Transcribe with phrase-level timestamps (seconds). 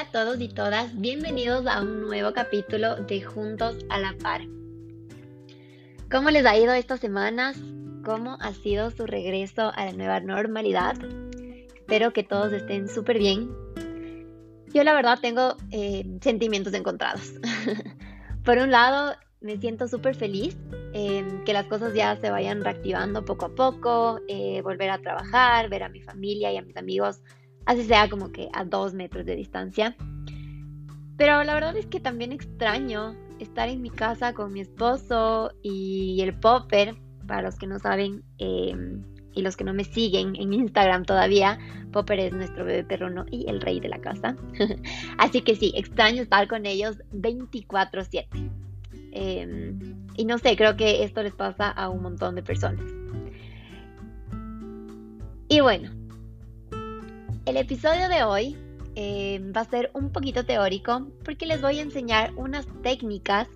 [0.00, 4.40] A todos y todas, bienvenidos a un nuevo capítulo de Juntos a la Par.
[6.10, 7.58] ¿Cómo les ha ido estas semanas?
[8.02, 10.94] ¿Cómo ha sido su regreso a la nueva normalidad?
[11.74, 13.50] Espero que todos estén súper bien.
[14.72, 17.34] Yo la verdad tengo eh, sentimientos encontrados.
[18.42, 20.56] Por un lado, me siento súper feliz
[20.94, 25.68] eh, que las cosas ya se vayan reactivando poco a poco, eh, volver a trabajar,
[25.68, 27.20] ver a mi familia y a mis amigos
[27.66, 29.96] así sea como que a dos metros de distancia.
[31.16, 36.20] Pero la verdad es que también extraño estar en mi casa con mi esposo y
[36.22, 36.96] el Popper,
[37.26, 39.02] para los que no saben em,
[39.34, 41.58] y los que no me siguen en Instagram todavía,
[41.92, 44.36] Popper es nuestro bebé perruno y el rey de la casa.
[45.18, 48.50] Así que sí, extraño estar con ellos 24/7.
[49.12, 52.84] Em, y no sé, creo que esto les pasa a un montón de personas.
[55.48, 55.90] Y bueno,
[57.50, 58.56] el episodio de hoy
[58.94, 63.48] eh, va a ser un poquito teórico porque les voy a enseñar unas técnicas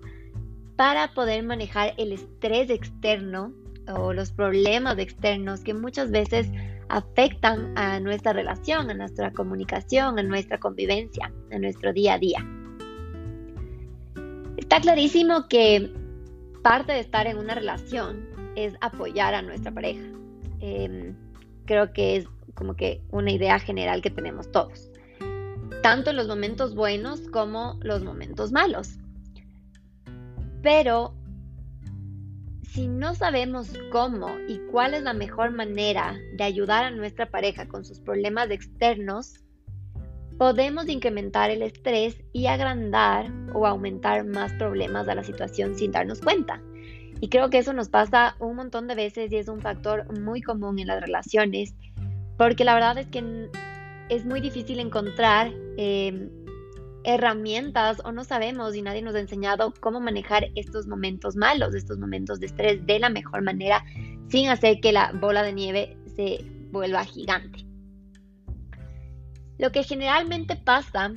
[0.75, 3.53] para poder manejar el estrés externo
[3.87, 6.49] o los problemas externos que muchas veces
[6.89, 12.45] afectan a nuestra relación, a nuestra comunicación, a nuestra convivencia, a nuestro día a día.
[14.57, 15.89] Está clarísimo que
[16.63, 20.03] parte de estar en una relación es apoyar a nuestra pareja.
[20.59, 21.15] Em,
[21.65, 24.89] creo que es como que una idea general que tenemos todos,
[25.83, 28.97] tanto en los momentos buenos como los momentos malos.
[30.63, 31.13] Pero
[32.75, 37.67] si no sabemos cómo y cuál es la mejor manera de ayudar a nuestra pareja
[37.67, 39.45] con sus problemas externos,
[40.37, 46.19] podemos incrementar el estrés y agrandar o aumentar más problemas a la situación sin darnos
[46.19, 46.61] cuenta.
[47.21, 50.41] Y creo que eso nos pasa un montón de veces y es un factor muy
[50.41, 51.73] común en las relaciones
[52.37, 53.49] porque la verdad es que
[54.09, 56.29] es muy difícil encontrar em,
[57.03, 61.97] herramientas o no sabemos y nadie nos ha enseñado cómo manejar estos momentos malos, estos
[61.97, 63.83] momentos de estrés de la mejor manera
[64.27, 66.39] sin hacer que la bola de nieve se
[66.71, 67.65] vuelva gigante.
[69.57, 71.13] Lo que generalmente pasa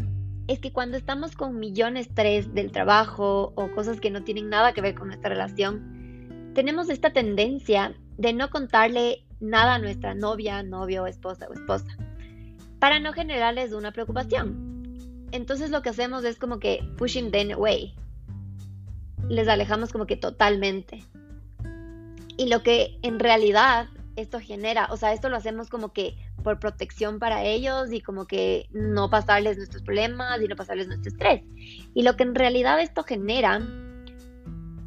[0.46, 4.48] es que cuando estamos con millones de estrés del trabajo o cosas que no tienen
[4.48, 10.14] nada que ver con nuestra relación, tenemos esta tendencia de no contarle nada a nuestra
[10.14, 11.96] novia, novio, esposa o esposa,
[12.78, 14.68] para no generarles una preocupación.
[15.32, 17.94] Entonces lo que hacemos es como que pushing them away.
[19.28, 21.04] Les alejamos como que totalmente.
[22.36, 26.58] Y lo que en realidad esto genera, o sea, esto lo hacemos como que por
[26.58, 31.42] protección para ellos y como que no pasarles nuestros problemas y no pasarles nuestro estrés.
[31.94, 33.60] Y lo que en realidad esto genera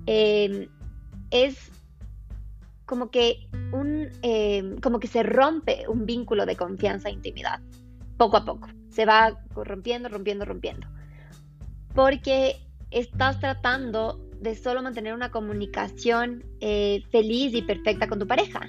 [0.07, 0.69] eh,
[1.29, 1.71] es
[2.91, 7.61] como que un em, como que se rompe un vínculo de confianza e intimidad
[8.17, 8.67] poco a poco.
[8.89, 10.87] Se va rompiendo rompiendo rompiendo.
[11.95, 12.57] Porque
[12.89, 18.59] estás tratando de solo mantener una comunicación eh, feliz y perfecta con tu pareja.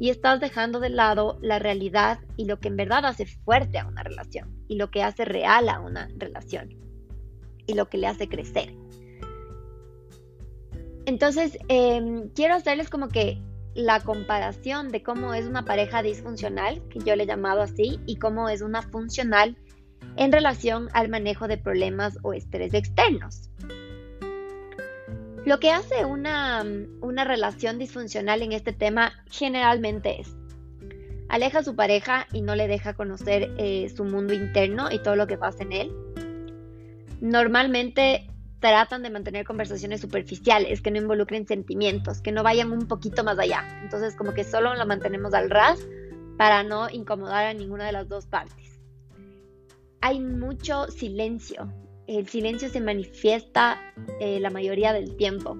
[0.00, 3.86] Y estás dejando de lado la realidad y lo que en verdad hace fuerte a
[3.86, 6.70] una relación y lo que hace real a una relación
[7.68, 8.74] y lo que le hace crecer.
[11.06, 13.40] Entonces, em, quiero hacerles como que
[13.74, 18.16] la comparación de cómo es una pareja disfuncional, que yo le he llamado así, y
[18.16, 19.56] cómo es una funcional
[20.16, 23.50] en relación al manejo de problemas o estrés externos.
[25.44, 26.64] Lo que hace una,
[27.24, 30.36] relación disfuncional en este tema generalmente es
[31.28, 35.14] aleja a su pareja y no le deja conocer eh, su mundo interno y todo
[35.14, 35.92] lo que pasa en él.
[37.20, 38.29] Normalmente
[38.60, 43.38] tratan de mantener conversaciones superficiales, que no involucren sentimientos, que no vayan un poquito más
[43.38, 43.64] allá.
[43.82, 45.80] Entonces como que solo lo mantenemos al ras
[46.36, 48.80] para no incomodar a ninguna de las dos partes.
[50.00, 51.72] Hay mucho silencio.
[52.06, 53.78] El silencio se manifiesta
[54.20, 55.56] eh, la mayoría del tiempo.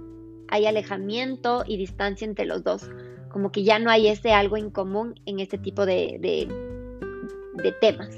[0.49, 2.91] Hay alejamiento y distancia entre los dos.
[3.31, 8.17] Como que ya no hay ese algo en común en este tipo de, de, temas.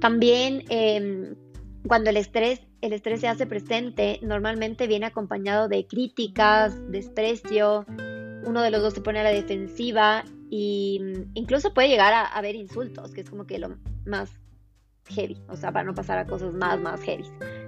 [0.00, 1.34] También em,
[1.88, 7.86] cuando el estrés el estrés se hace presente, normalmente viene acompañado de críticas, desprecio,
[8.44, 12.54] uno de los dos se pone a la defensiva e incluso puede llegar a haber
[12.54, 14.30] insultos, que es como que lo más
[15.08, 17.24] heavy, o sea, para no pasar a cosas más, más heavy,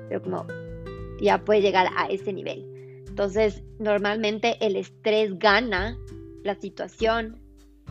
[0.09, 0.47] pero como
[1.21, 2.67] ya puede llegar a ese nivel.
[3.09, 5.99] Entonces, normalmente el estrés gana
[6.45, 7.41] la situación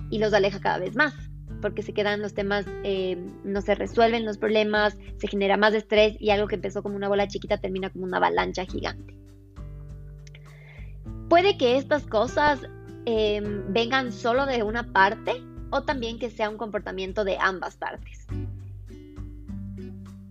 [0.09, 1.26] y los aleja cada vez más
[1.61, 6.15] porque se quedan los temas, eh, no se resuelven los problemas, se genera más estrés
[6.19, 9.15] y algo que empezó como una bola chiquita termina como una avalancha gigante.
[11.29, 12.61] Puede que estas cosas
[13.05, 18.27] em, vengan solo de una parte o también que sea un comportamiento de ambas partes.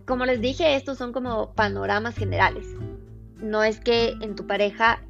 [0.05, 2.65] como les dije, estos son como panoramas generales.
[3.41, 5.03] No es que en tu pareja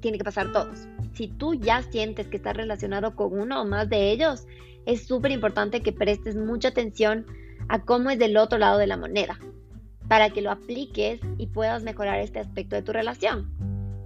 [0.00, 0.88] tiene que pasar todos.
[1.20, 4.46] Si tú ya sientes que estás relacionado con uno o más de ellos,
[4.86, 7.26] es súper importante que prestes mucha atención
[7.68, 9.38] a cómo es del otro lado de la moneda,
[10.08, 13.52] para que lo apliques y puedas mejorar este aspecto de tu relación.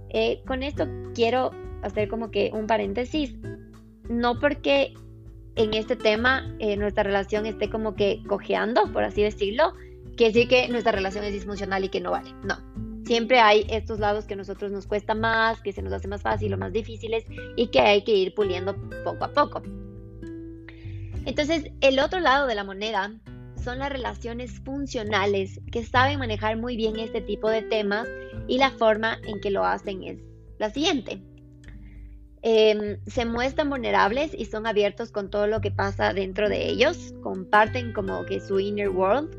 [0.09, 1.51] Eh, con esto quiero
[1.83, 3.33] hacer como que un paréntesis,
[4.09, 4.93] no porque
[5.55, 9.71] en este tema eh, nuestra relación esté como que cojeando, por así decirlo,
[10.17, 12.31] que decir que nuestra relación es disfuncional y que no vale.
[12.43, 12.57] No.
[13.05, 16.23] Siempre hay estos lados que a nosotros nos cuesta más, que se nos hace más
[16.23, 17.23] fácil o más difíciles
[17.55, 19.61] y que hay que ir puliendo poco a poco.
[21.25, 23.13] Entonces, el otro lado de la moneda
[23.63, 28.07] son las relaciones funcionales que saben manejar muy bien este tipo de temas
[28.47, 30.19] y la forma en que lo hacen es
[30.57, 31.21] la siguiente.
[32.41, 37.13] Em, se muestran vulnerables y son abiertos con todo lo que pasa dentro de ellos,
[37.23, 39.35] comparten como que su inner world,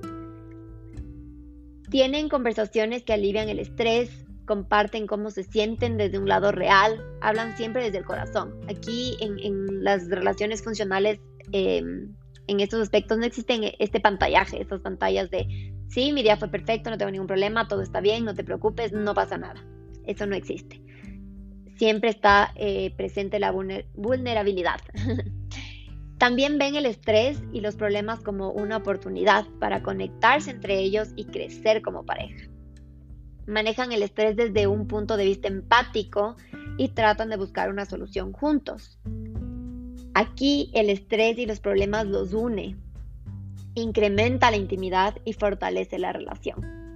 [1.90, 4.10] tienen conversaciones que alivian el estrés,
[4.46, 8.54] comparten cómo se sienten desde un lado real, hablan siempre desde el corazón.
[8.68, 11.18] Aquí en, las relaciones funcionales,
[11.52, 12.14] em,
[12.46, 15.46] en estos aspectos no existen este pantallaje, estas pantallas de,
[15.88, 18.92] sí, mi día fue perfecto, no tengo ningún problema, todo está bien, no te preocupes,
[18.92, 19.64] no pasa nada.
[20.06, 20.80] Eso no existe
[21.76, 23.52] siempre está eh, presente la
[23.94, 24.80] vulnerabilidad.
[26.18, 31.24] También ven el estrés y los problemas como una oportunidad para conectarse entre ellos y
[31.26, 32.48] crecer como pareja.
[33.46, 36.36] Manejan el estrés desde un punto de vista empático
[36.78, 38.98] y tratan de buscar una solución juntos.
[40.14, 42.76] Aquí el estrés y los problemas los une,
[43.74, 46.86] incrementa la intimidad y fortalece la relación.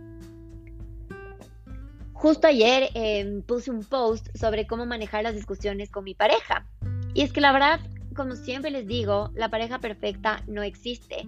[2.15, 6.67] Justo ayer em, puse un post sobre cómo manejar las discusiones con mi pareja.
[7.15, 7.81] Y es que la verdad,
[8.15, 11.27] como siempre les digo, la pareja perfecta no existe.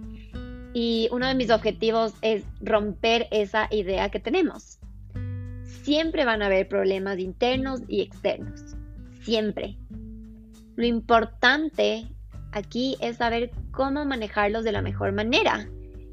[0.73, 4.79] Y uno de mis objetivos es romper esa idea que tenemos.
[5.63, 8.75] Siempre van a haber problemas internos y externos.
[9.21, 9.77] Siempre.
[10.75, 12.07] Lo importante
[12.51, 15.67] aquí es saber cómo manejarlos de la mejor manera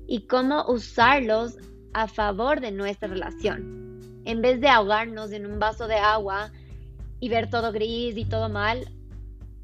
[0.06, 1.56] y cómo usarlos
[1.94, 3.81] a favor de nuestra relación
[4.25, 6.52] en vez de ahogarnos en un vaso de agua
[7.20, 8.88] y ver todo gris y todo mal,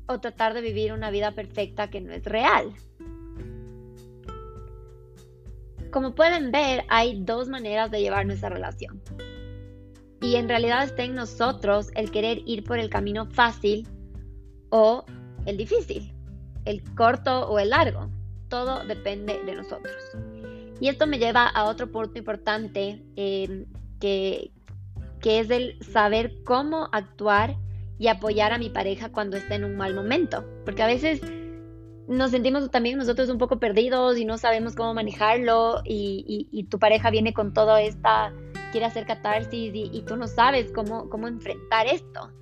[0.07, 2.73] o tratar de vivir una vida perfecta que no es real.
[5.91, 9.01] Como pueden ver, hay dos maneras de llevar nuestra relación.
[10.21, 13.87] Y en realidad está en nosotros el querer ir por el camino fácil
[14.71, 15.05] o
[15.47, 16.13] el difícil,
[16.65, 18.11] el corto o el largo.
[18.49, 19.95] Todo depende de nosotros.
[20.81, 23.67] Y esto me lleva a otro punto importante eh,
[24.01, 24.51] que,
[25.21, 27.57] que es el saber cómo actuar
[27.99, 30.45] y apoyar a mi pareja cuando está en un mal momento.
[30.65, 31.21] Porque a veces
[32.09, 37.11] nos sentimos también nosotros un poco perdidos y no sabemos cómo manejarlo y, tu pareja
[37.11, 38.33] viene con todo esta,
[38.71, 42.33] quiere hacer catarsis y, tú no sabes cómo, cómo enfrentar esto.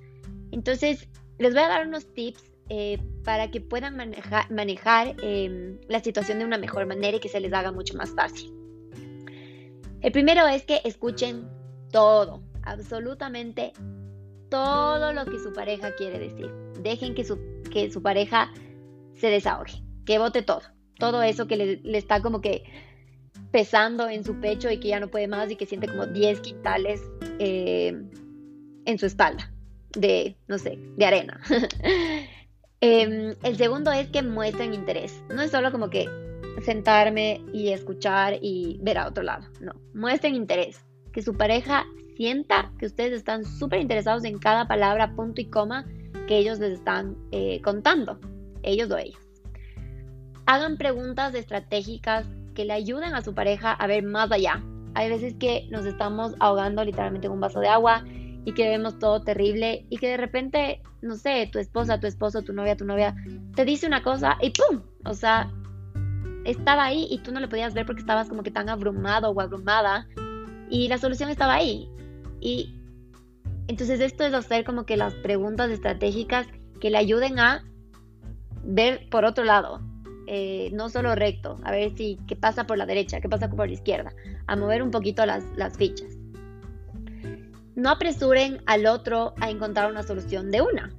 [0.51, 1.07] Entonces,
[1.37, 6.45] les voy a dar unos tips eh, para que puedan manejar em, la situación de
[6.45, 8.51] una mejor manera y que se les haga mucho más fácil.
[10.01, 11.47] El primero es que escuchen
[11.91, 13.73] todo, absolutamente
[14.49, 16.51] todo lo que su pareja quiere decir.
[16.81, 17.39] Dejen que su,
[17.71, 18.51] que su pareja
[19.15, 20.61] se desahogue, que vote todo,
[20.99, 22.63] todo eso que le, está como que
[23.51, 26.41] pesando en su pecho y que ya no puede más y que siente como 10
[26.41, 27.01] quintales
[27.39, 28.01] eh,
[28.85, 29.51] en su espalda
[29.95, 31.41] de, no sé, de arena.
[32.81, 35.23] Em, el segundo es que muestren interés.
[35.33, 36.07] No es solo como que
[36.63, 39.47] sentarme y escuchar y ver a otro lado.
[39.59, 40.85] No, muestren interés.
[41.11, 45.85] Que su pareja sienta que ustedes están súper interesados en cada palabra, punto y coma
[46.27, 48.19] que ellos les están eh, contando,
[48.63, 49.19] ellos o ellas.
[50.45, 54.63] Hagan preguntas estratégicas que le ayuden a su pareja a ver más allá.
[54.93, 58.03] Hay veces que nos estamos ahogando literalmente en un vaso de agua
[58.45, 62.43] y que vemos todo terrible y que de repente, no sé, tu esposa, tu esposo,
[62.43, 63.15] tu novia, tu novia,
[63.55, 64.81] te dice una cosa y ¡pum!
[65.03, 65.51] O sea,
[66.45, 69.41] estaba ahí y tú no le podías ver porque estabas como que tan abrumado o
[69.41, 70.07] abrumada
[70.69, 71.89] y la solución estaba ahí.
[72.45, 72.75] Y
[73.67, 76.45] entonces esto es hacer como que las preguntas estratégicas
[76.79, 77.63] que le ayuden a
[78.63, 79.81] ver por otro lado,
[80.27, 83.67] eh, no solo recto, a ver si qué pasa por la derecha, qué pasa por
[83.67, 84.13] la izquierda,
[84.45, 86.19] a mover un poquito las, las fichas.
[87.73, 90.93] No apresuren al otro a encontrar una solución de una.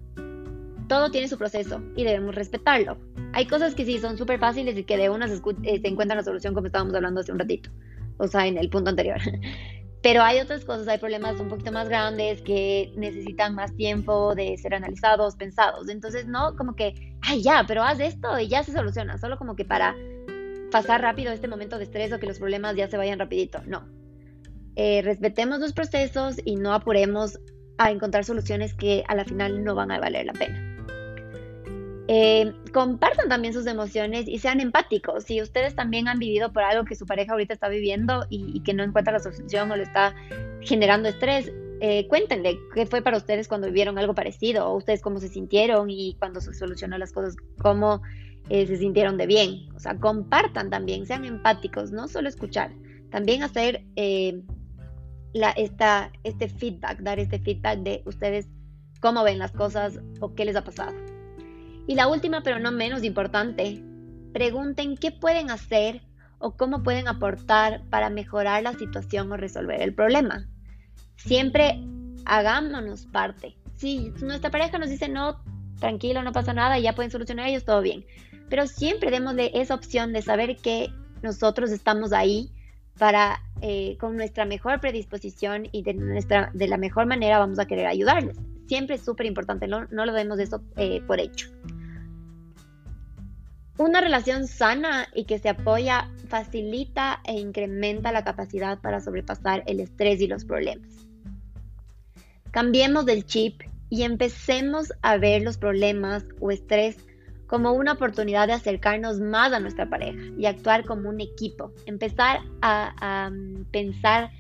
[0.89, 2.99] Todo tiene su proceso y debemos respetarlo.
[3.35, 6.17] Hay cosas que sí son súper fáciles y que de una se, eh, se encuentra
[6.17, 7.71] la solución como estábamos hablando hace un ratito,
[8.17, 9.21] o sea, en el punto anterior.
[10.07, 14.57] Pero hay otras cosas, hay problemas un poquito más grandes que necesitan más tiempo de
[14.57, 15.89] ser analizados, pensados.
[15.89, 19.57] Entonces, no como que, ay, ya, pero haz esto y ya se soluciona, solo como
[19.57, 19.97] que para
[20.71, 23.61] pasar rápido este momento de estrés o que los problemas ya se vayan rapidito.
[23.67, 23.85] No.
[24.77, 27.41] Eh, respetemos los procesos y no apuremos
[27.77, 30.76] a encontrar soluciones que a la final no van a valer la pena.
[32.09, 35.25] Eh, compartan también sus emociones y sean empáticos.
[35.25, 38.75] Si ustedes también han vivido por algo que su pareja ahorita está viviendo y, que
[38.75, 40.15] no encuentra la solución o le está
[40.61, 45.19] generando estrés, eh, cuéntenle qué fue para ustedes cuando vivieron algo parecido, o ustedes cómo
[45.19, 48.03] se sintieron y cuando se solucionó las cosas, cómo
[48.51, 49.69] eh, se sintieron de bien.
[49.75, 52.71] O sea, compartan también, sean empáticos, no solo escuchar,
[53.11, 53.85] también hacer
[55.33, 58.49] la, esta, este feedback, dar este feedback de ustedes
[59.01, 60.95] cómo ven las cosas o qué les ha pasado.
[61.87, 63.83] Y la última, pero no menos importante,
[64.33, 66.03] pregunten qué pueden hacer
[66.39, 70.47] o cómo pueden aportar para mejorar la situación o resolver el problema.
[71.17, 71.81] Siempre
[72.25, 73.57] hagámonos parte.
[73.75, 75.43] Si nuestra pareja nos dice no,
[75.79, 78.05] tranquilo, no pasa nada, ya pueden solucionar ellos, todo bien.
[78.49, 80.89] Pero siempre démosle esa opción de saber que
[81.23, 82.51] nosotros estamos ahí
[82.99, 85.95] para, eh, con nuestra mejor predisposición y de,
[86.69, 88.37] la mejor manera vamos a querer ayudarles.
[88.69, 91.49] Siempre es súper importante, no, no, lo demos eso eh, por hecho.
[93.79, 99.81] Una relación sana y que se apoya facilita e incrementa la capacidad para sobrepasar el
[99.81, 100.89] estrés y los problemas.
[102.53, 106.97] Cambiemos del chip y empecemos a ver los problemas o estrés
[107.47, 111.71] como una oportunidad de acercarnos más a nuestra pareja y actuar como un equipo.
[111.85, 114.31] Empezar a, mm, pensar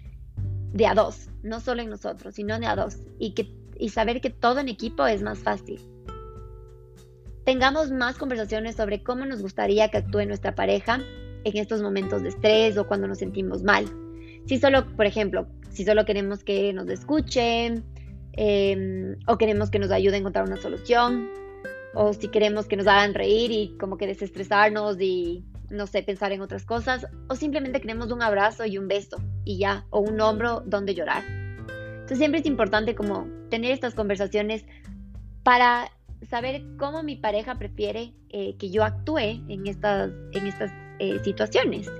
[0.72, 2.96] de a dos, no solo en nosotros, sino de a dos.
[3.18, 3.34] Y,
[3.78, 5.78] y saber que todo en equipo es más fácil
[7.46, 11.00] tengamos más conversaciones sobre cómo nos gustaría que actúe nuestra pareja
[11.44, 13.86] en estos momentos de estrés o cuando nos sentimos mal.
[14.46, 17.84] Si solo, por ejemplo, si solo queremos que nos escuchen
[18.32, 21.30] em, o queremos que nos ayude a encontrar una solución
[21.94, 26.32] o si queremos que nos hagan reír y como que desestresarnos y no sé, pensar
[26.32, 30.20] en otras cosas o simplemente queremos un abrazo y un beso y ya, o un
[30.20, 31.22] hombro donde llorar.
[31.28, 34.64] Entonces siempre es importante como tener estas conversaciones
[35.44, 35.92] para
[36.28, 39.18] saber cómo mi pareja prefiere eh, que yo actúe
[39.49, 41.90] en estas, en estas eh, situaciones,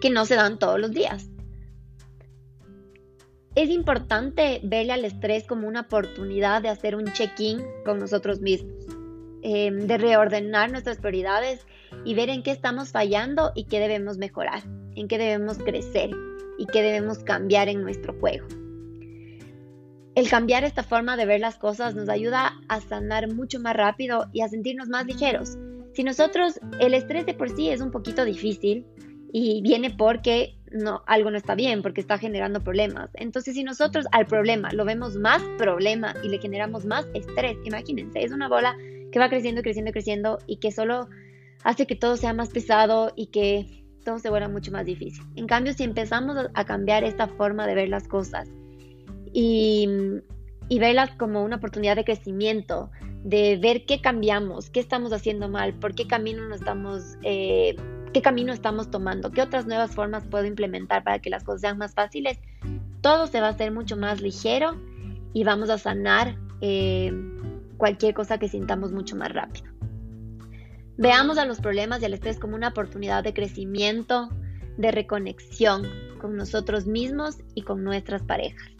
[0.00, 1.28] que no se dan todos los días.
[3.54, 8.86] Es importante verle al estrés como una oportunidad de hacer un check-in con nosotros mismos,
[9.42, 11.66] em, de reordenar nuestras prioridades
[12.04, 14.62] y ver en qué estamos fallando y qué debemos mejorar,
[14.94, 16.10] en qué debemos crecer
[16.58, 18.46] y qué debemos cambiar en nuestro juego.
[20.16, 24.26] El cambiar esta forma de ver las cosas nos ayuda a sanar mucho más rápido
[24.32, 25.56] y a sentirnos más ligeros.
[25.94, 28.84] Si nosotros, el estrés de por sí es un poquito difícil
[29.32, 33.10] y viene porque no, algo no está bien, porque está generando problemas.
[33.14, 38.24] Entonces, si nosotros al problema lo vemos más problema y le generamos más estrés, imagínense,
[38.24, 38.76] es una bola
[39.12, 41.08] que va creciendo, creciendo, creciendo y que solo
[41.62, 45.22] hace que todo sea más pesado y que todo se vuelva mucho más difícil.
[45.36, 48.48] En cambio, si empezamos a cambiar esta forma de ver las cosas
[49.32, 49.88] y,
[50.68, 52.90] y verlas como una oportunidad de crecimiento,
[53.24, 57.76] de ver qué cambiamos, qué estamos haciendo mal, por qué camino no estamos, eh,
[58.12, 61.78] qué camino estamos tomando, qué otras nuevas formas puedo implementar para que las cosas sean
[61.78, 62.38] más fáciles.
[63.00, 64.76] Todo se va a hacer mucho más ligero
[65.32, 67.12] y vamos a sanar eh,
[67.76, 69.70] cualquier cosa que sintamos mucho más rápido.
[70.96, 74.28] Veamos a los problemas y al estrés como una oportunidad de crecimiento,
[74.76, 75.86] de reconexión
[76.20, 78.79] con nosotros mismos y con nuestras parejas.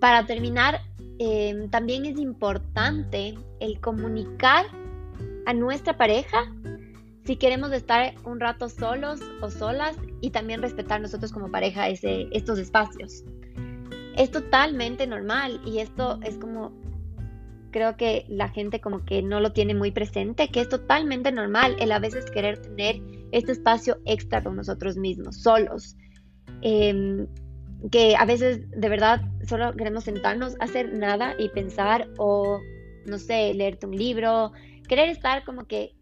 [0.00, 0.80] Para terminar,
[1.18, 4.66] em, también es importante el comunicar
[5.46, 6.52] a nuestra pareja
[7.26, 12.28] si queremos estar un rato solos o solas y también respetar nosotros como pareja ese,
[12.30, 13.24] estos espacios.
[14.16, 16.72] Es totalmente normal y esto es como,
[17.72, 21.76] creo que la gente como que no lo tiene muy presente, que es totalmente normal
[21.80, 25.96] el a veces querer tener este espacio extra con nosotros mismos, solos.
[26.62, 27.26] Em,
[27.90, 32.60] que a veces de verdad solo queremos sentarnos, hacer nada y pensar o,
[33.06, 34.52] no sé, leerte un libro,
[34.88, 35.94] querer estar como que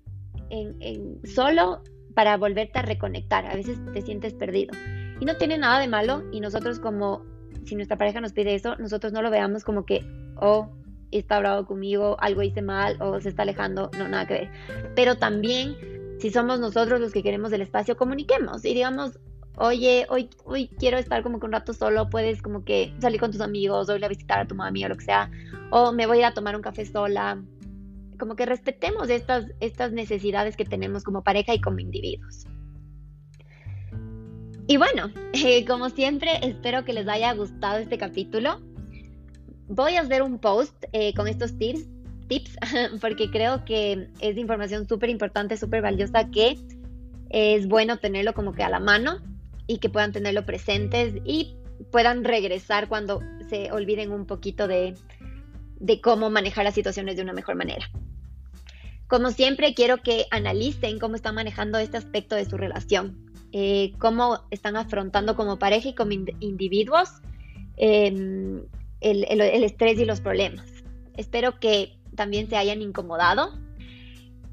[0.50, 1.82] en, solo
[2.14, 3.46] para volverte a reconectar.
[3.46, 4.72] A veces te sientes perdido.
[5.20, 7.24] Y no tiene nada de malo y nosotros como,
[7.64, 10.04] si nuestra pareja nos pide eso, nosotros no lo veamos como que,
[10.36, 10.70] oh,
[11.10, 14.50] está bravo conmigo, algo hice mal o se está alejando, no, nada que ver.
[14.94, 15.76] Pero también,
[16.18, 19.18] si somos nosotros los que queremos el espacio, comuniquemos y digamos,
[19.56, 23.30] oye, hoy, hoy quiero estar como que un rato solo, puedes como que salir con
[23.30, 25.30] tus amigos, o ir a visitar a tu mami o lo que sea,
[25.70, 27.42] o me voy a tomar un café sola.
[28.18, 32.46] Como que respetemos estas, estas necesidades que tenemos como pareja y como individuos.
[34.66, 38.60] Y bueno, eh, como siempre, espero que les haya gustado este capítulo.
[39.68, 41.86] Voy a hacer un post eh, con estos tips,
[42.28, 42.56] tips
[43.00, 46.56] porque creo que es información súper importante, súper valiosa que
[47.30, 49.18] es bueno tenerlo como que a la mano
[49.66, 51.56] y que puedan tenerlo presentes y
[51.90, 54.94] puedan regresar cuando se olviden un poquito de,
[55.80, 57.90] de cómo manejar las situaciones de una mejor manera.
[59.06, 64.40] Como siempre, quiero que analicen cómo están manejando este aspecto de su relación, eh, cómo
[64.50, 67.10] están afrontando como pareja y como individuos
[67.76, 68.62] em,
[69.00, 70.66] el, el estrés y los problemas.
[71.16, 73.52] Espero que también se hayan incomodado.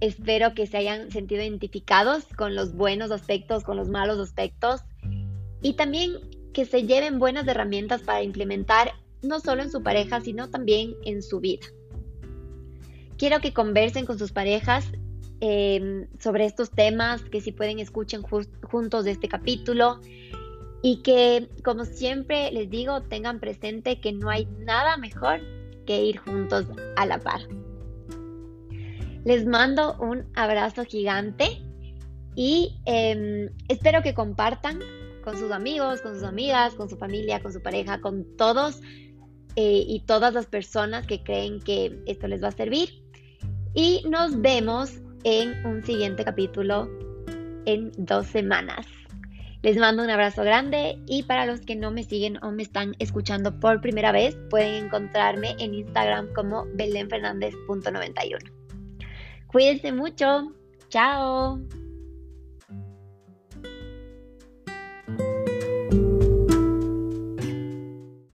[0.01, 4.81] Espero que se hayan sentido identificados con los buenos aspectos, con los malos aspectos
[5.61, 6.13] y también
[6.53, 11.21] que se lleven buenas herramientas para implementar no solo en su pareja, sino también en
[11.21, 11.67] su vida.
[13.17, 14.91] Quiero que conversen con sus parejas
[15.39, 19.99] em, sobre estos temas, que si pueden escuchen juntos de este capítulo
[20.81, 25.41] y que, como siempre les digo, tengan presente que no hay nada mejor
[25.85, 26.65] que ir juntos
[26.95, 27.41] a la par.
[29.23, 31.61] Les mando un abrazo gigante
[32.35, 34.79] y em, espero que compartan
[35.23, 38.81] con sus amigos, con sus amigas, con su familia, con su pareja, con todos
[39.55, 42.89] eh, y todas las personas que creen que esto les va a servir.
[43.73, 46.89] Y nos vemos en un siguiente capítulo
[47.65, 48.87] en dos semanas.
[49.61, 52.95] Les mando un abrazo grande y para los que no me siguen o me están
[52.97, 58.60] escuchando por primera vez, pueden encontrarme en Instagram como belenfernandez.91.
[59.51, 60.53] Cuídense mucho.
[60.89, 61.59] Chao.